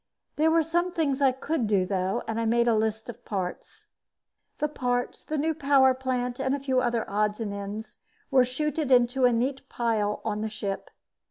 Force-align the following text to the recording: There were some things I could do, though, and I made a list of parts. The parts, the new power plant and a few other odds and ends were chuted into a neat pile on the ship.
There 0.35 0.49
were 0.49 0.63
some 0.63 0.91
things 0.91 1.21
I 1.21 1.31
could 1.31 1.67
do, 1.67 1.85
though, 1.85 2.23
and 2.27 2.39
I 2.39 2.45
made 2.45 2.67
a 2.67 2.73
list 2.73 3.07
of 3.07 3.23
parts. 3.23 3.85
The 4.57 4.67
parts, 4.67 5.23
the 5.23 5.37
new 5.37 5.53
power 5.53 5.93
plant 5.93 6.39
and 6.39 6.55
a 6.55 6.59
few 6.59 6.79
other 6.81 7.07
odds 7.07 7.39
and 7.39 7.53
ends 7.53 7.99
were 8.31 8.41
chuted 8.43 8.89
into 8.89 9.25
a 9.25 9.31
neat 9.31 9.69
pile 9.69 10.19
on 10.25 10.41
the 10.41 10.49
ship. 10.49 10.89